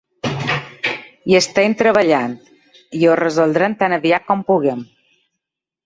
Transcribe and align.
Hi 1.33 1.37
estem 1.41 1.75
treballant 1.83 2.35
i 3.01 3.05
ho 3.11 3.21
resoldrem 3.23 3.79
tan 3.85 3.99
aviat 4.01 4.29
com 4.33 4.45
puguem. 4.53 4.87